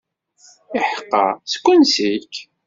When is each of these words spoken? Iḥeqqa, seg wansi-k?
Iḥeqqa, 0.77 1.25
seg 1.51 1.63
wansi-k? 1.65 2.33